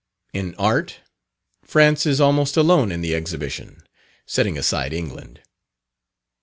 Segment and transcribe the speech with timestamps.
[0.33, 1.01] In Art,
[1.63, 3.83] France is almost alone in the Exhibition,
[4.25, 5.41] setting aside England.